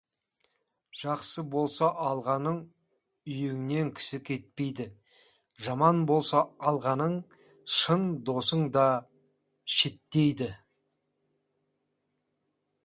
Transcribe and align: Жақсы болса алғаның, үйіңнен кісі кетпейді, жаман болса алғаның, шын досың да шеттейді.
Жақсы 0.99 1.41
болса 1.55 1.87
алғаның, 2.05 2.55
үйіңнен 3.33 3.91
кісі 3.99 4.19
кетпейді, 4.29 4.87
жаман 5.67 6.01
болса 6.13 6.41
алғаның, 6.71 7.17
шын 7.81 8.09
досың 8.31 8.65
да 8.79 8.87
шеттейді. 9.79 10.49